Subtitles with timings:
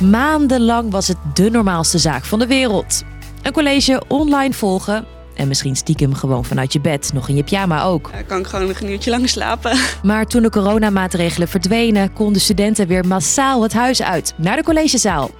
[0.00, 3.02] Maandenlang was het de normaalste zaak van de wereld.
[3.42, 7.82] Een college online volgen en misschien stiekem gewoon vanuit je bed, nog in je pyjama
[7.82, 8.10] ook.
[8.12, 9.78] Dan kan ik gewoon nog een uurtje lang slapen.
[10.02, 15.30] Maar toen de coronamaatregelen verdwenen, konden studenten weer massaal het huis uit, naar de collegezaal.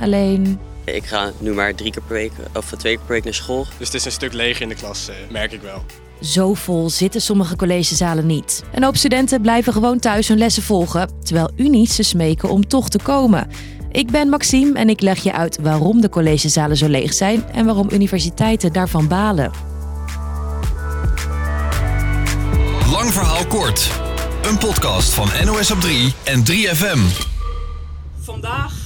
[0.00, 3.34] Alleen, Ik ga nu maar drie keer per week, of twee keer per week naar
[3.34, 3.66] school.
[3.78, 5.84] Dus het is een stuk leeg in de klas, eh, merk ik wel.
[6.20, 8.62] zo vol zitten sommige collegezalen niet.
[8.74, 12.88] Een hoop studenten blijven gewoon thuis hun lessen volgen, terwijl unies ze smeken om toch
[12.88, 13.48] te komen.
[13.94, 17.64] Ik ben Maxime en ik leg je uit waarom de collegezalen zo leeg zijn en
[17.64, 19.50] waarom universiteiten daarvan balen.
[22.90, 23.90] Lang verhaal kort.
[24.42, 26.98] Een podcast van NOS op 3 en 3FM.
[28.20, 28.83] Vandaag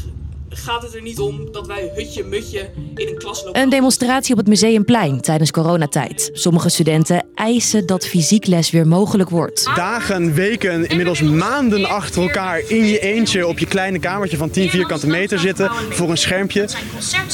[0.59, 3.63] gaat het er niet om dat wij hutje-mutje in een klas lopen.
[3.63, 6.31] Een demonstratie op het Museumplein tijdens coronatijd.
[6.33, 9.71] Sommige studenten eisen dat fysiek les weer mogelijk wordt.
[9.75, 14.71] dagen, weken, inmiddels maanden achter elkaar in je eentje op je kleine kamertje van 10
[14.71, 16.69] vierkante meter zitten voor een schermpje.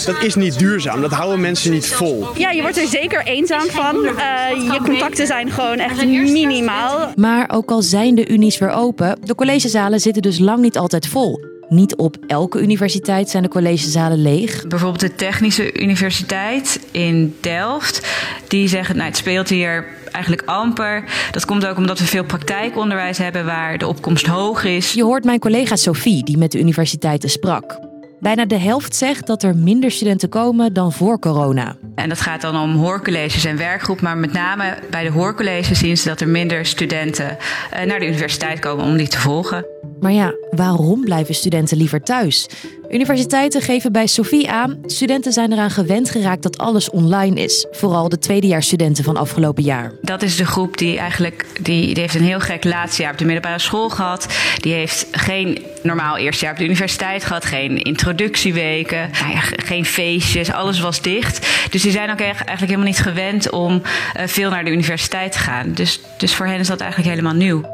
[0.06, 1.00] Dat is niet duurzaam.
[1.00, 2.26] Dat houden mensen niet vol.
[2.36, 4.04] Ja, je wordt er zeker eenzaam van.
[4.04, 7.12] Eh, je contacten zijn gewoon echt minimaal.
[7.16, 11.06] Maar ook al zijn de unies weer open, de collegezalen zitten dus lang niet altijd
[11.06, 11.53] vol.
[11.68, 14.66] Niet op elke universiteit zijn de collegezalen leeg.
[14.66, 18.06] Bijvoorbeeld de Technische Universiteit in Delft.
[18.48, 21.04] Die zeggen, nou, het speelt hier eigenlijk amper.
[21.30, 24.92] Dat komt ook omdat we veel praktijkonderwijs hebben waar de opkomst hoog is.
[24.92, 27.78] Je hoort mijn collega Sophie, die met de universiteiten sprak.
[28.20, 31.76] Bijna de helft zegt dat er minder studenten komen dan voor corona.
[31.94, 34.00] En dat gaat dan om hoorcolleges en werkgroep.
[34.00, 37.36] Maar met name bij de hoorcolleges zien ze dat er minder studenten
[37.70, 39.66] eh, naar de universiteit komen om die te volgen.
[40.04, 42.46] Maar ja, waarom blijven studenten liever thuis?
[42.90, 47.66] Universiteiten geven bij Sophie aan, studenten zijn eraan gewend geraakt dat alles online is.
[47.70, 49.92] Vooral de tweedejaarsstudenten van afgelopen jaar.
[50.02, 53.18] Dat is de groep die eigenlijk die, die heeft een heel gek laatste jaar op
[53.18, 54.26] de middelbare school gehad.
[54.60, 59.58] Die heeft geen normaal eerste jaar op de universiteit gehad, geen introductieweken, nou ja, ge-
[59.64, 61.48] geen feestjes, alles was dicht.
[61.70, 63.82] Dus die zijn ook eigenlijk helemaal niet gewend om
[64.14, 65.72] eh, veel naar de universiteit te gaan.
[65.72, 67.73] Dus, dus voor hen is dat eigenlijk helemaal nieuw.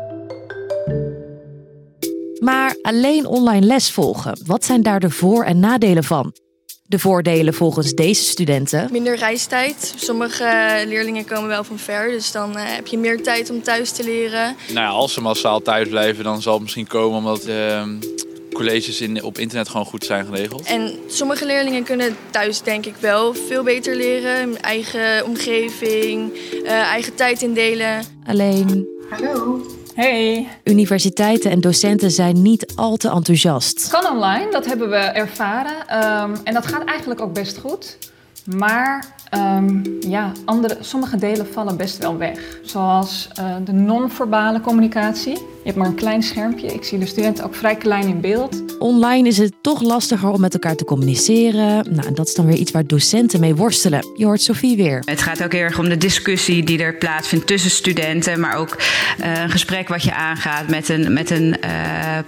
[2.40, 6.34] Maar alleen online les volgen, wat zijn daar de voor- en nadelen van?
[6.82, 8.88] De voordelen volgens deze studenten.
[8.92, 9.94] Minder reistijd.
[9.96, 13.90] Sommige leerlingen komen wel van ver, dus dan eh, heb je meer tijd om thuis
[13.90, 14.56] te leren.
[14.68, 17.98] Nou ja, als ze massaal thuis blijven, dan zal het misschien komen omdat de
[18.52, 20.62] colleges in, op internet gewoon goed zijn geregeld.
[20.66, 24.62] En sommige leerlingen kunnen thuis denk ik wel veel beter leren.
[24.62, 26.32] Eigen omgeving,
[26.64, 28.04] eh, eigen tijd indelen.
[28.26, 28.86] Alleen
[30.00, 33.88] Hey, universiteiten en docenten zijn niet al te enthousiast.
[33.88, 35.88] kan online, dat hebben we ervaren.
[35.88, 37.98] Ehm, en dat gaat eigenlijk ook best goed.
[38.56, 42.58] Maar ehm, ja, andere, sommige delen vallen best wel weg.
[42.62, 45.32] Zoals eh, de non-verbale communicatie.
[45.32, 46.66] Je hebt maar een klein schermpje.
[46.66, 48.78] Ik zie de studenten ook vrij klein in beeld.
[48.78, 51.94] Online is het toch lastiger om met elkaar te communiceren.
[51.94, 54.06] Nou, en dat is dan weer iets waar docenten mee worstelen.
[54.16, 55.02] Je hoort Sophie weer.
[55.04, 58.76] Het gaat ook heel erg om de discussie die er plaatsvindt tussen studenten, maar ook
[59.18, 61.70] eh, een gesprek wat je aangaat met een, met een eh,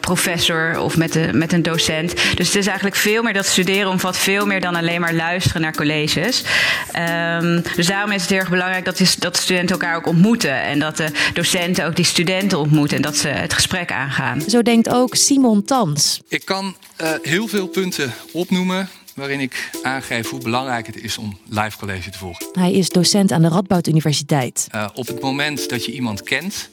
[0.00, 2.14] professor of met, een met een docent.
[2.36, 5.62] Dus het is eigenlijk veel meer dat studeren omvat veel meer dan alleen maar luisteren
[5.62, 6.44] naar colleges.
[6.92, 10.62] Ehm, dus daarom is het heel erg belangrijk dat, die, dat studenten elkaar ook ontmoeten
[10.62, 14.40] en dat de docenten ook die studenten ontmoeten en dat ze het gesprek aangaan.
[14.40, 16.20] Zo denkt ook Simon Tans.
[16.28, 21.38] Ik kan eh, heel veel punten opnoemen waarin ik aangeef hoe belangrijk het is om
[21.48, 22.46] live college te volgen.
[22.52, 24.66] Hij is docent aan de Radboud Universiteit.
[24.70, 26.70] Eh, op het moment dat je iemand kent,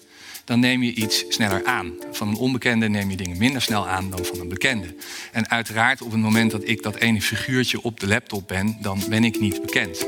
[0.49, 1.93] dan neem je iets sneller aan.
[2.11, 4.95] Van een onbekende neem je dingen minder snel aan dan van een bekende.
[5.31, 9.03] En uiteraard op het moment dat ik dat ene figuurtje op de laptop ben, dan
[9.09, 10.07] ben ik niet bekend.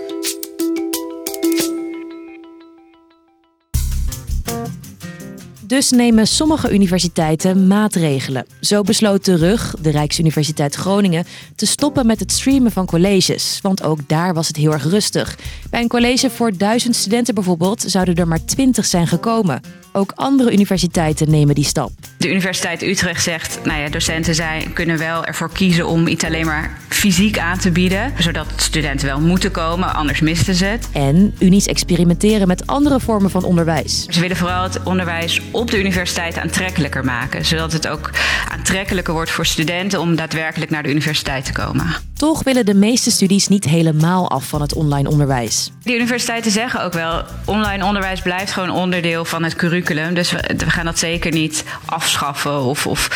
[5.72, 8.46] Dus nemen sommige universiteiten maatregelen.
[8.62, 13.60] Zo besloot de RUG, de Rijksuniversiteit Groningen, te stoppen met het streamen van colleges.
[13.62, 15.38] Want ook daar was het heel erg rustig.
[15.70, 19.62] Bij een college voor duizend studenten bijvoorbeeld zouden er maar twintig zijn gekomen.
[19.94, 21.92] Ook andere universiteiten nemen die stap.
[22.18, 26.46] De Universiteit Utrecht zegt, nou ja, docenten zijn, kunnen wel ervoor kiezen om iets alleen
[26.46, 30.90] maar fysiek aan te bieden, zodat studenten wel moeten komen, anders misten ze het.
[30.92, 34.06] En unies experimenteren met andere vormen van onderwijs.
[34.06, 38.10] Ze willen vooral het onderwijs op de universiteit aantrekkelijker maken, zodat het ook
[38.50, 41.96] aantrekkelijker wordt voor studenten om daadwerkelijk naar de universiteit te komen.
[42.14, 45.72] Toch willen de meeste studies niet helemaal af van het online onderwijs.
[45.84, 50.54] Die universiteiten zeggen ook wel, online onderwijs blijft gewoon onderdeel van het curriculum, dus we,
[50.58, 52.62] we gaan dat zeker niet afschaffen.
[52.62, 53.10] Of, of,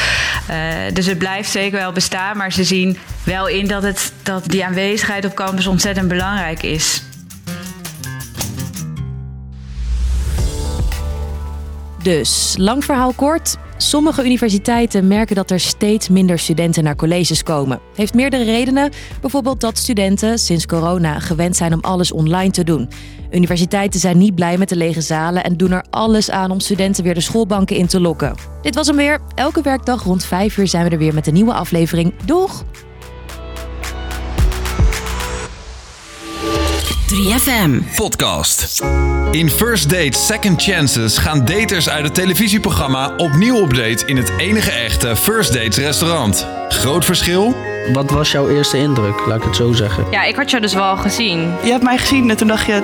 [0.50, 0.56] uh,
[0.94, 4.65] dus het blijft zeker wel bestaan, maar ze zien wel in dat, het, dat die
[4.65, 7.03] aanwezigheid op campus ontzettend belangrijk is.
[12.05, 13.57] Dus, lang verhaal kort.
[13.77, 17.79] Sommige universiteiten merken dat er steeds minder studenten naar colleges komen.
[17.95, 18.91] Heeft meerdere redenen.
[19.21, 22.89] Bijvoorbeeld dat studenten sinds corona gewend zijn om alles online te doen.
[23.31, 27.03] Universiteiten zijn niet blij met de lege zalen en doen er alles aan om studenten
[27.03, 28.35] weer de schoolbanken in te lokken.
[28.61, 29.19] Dit was hem weer.
[29.35, 32.13] Elke werkdag rond 5 uur zijn we er weer met een nieuwe aflevering.
[32.25, 32.63] Doeg!
[37.13, 38.83] 3FM Podcast.
[39.35, 44.31] In First Date Second Chances gaan daters uit het televisieprogramma opnieuw op date in het
[44.37, 46.47] enige echte First Dates restaurant.
[46.69, 47.55] Groot verschil?
[47.93, 50.05] Wat was jouw eerste indruk, laat ik het zo zeggen?
[50.11, 51.39] Ja, ik had jou dus wel gezien.
[51.63, 52.81] Je hebt mij gezien en toen dacht je,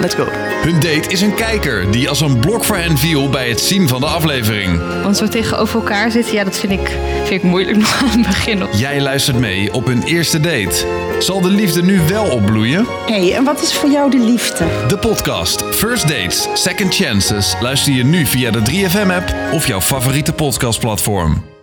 [0.00, 0.26] let's go.
[0.62, 3.88] Hun date is een kijker die als een blok voor hen viel bij het zien
[3.88, 4.80] van de aflevering.
[5.02, 8.26] Want zo tegenover elkaar zitten, ja, dat vind ik, vind ik moeilijk nog aan het
[8.26, 8.62] begin.
[8.76, 10.86] Jij luistert mee op hun eerste date.
[11.18, 12.86] Zal de liefde nu wel opbloeien?
[13.06, 14.64] Hé, hey, en wat is voor jou de liefde?
[14.88, 20.32] De podcast First Dates Second Chances luister je nu via de 3FM-app of jouw favoriete
[20.32, 21.53] podcastplatform.